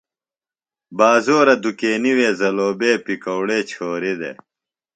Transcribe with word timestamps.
بازورہ 0.97 1.55
دُکینی 1.63 2.11
وے 2.17 2.29
زلوبے، 2.39 2.91
پکوڑے 3.05 3.59
چھوریۡ 3.69 4.17
دےۡ۔ 4.19 4.37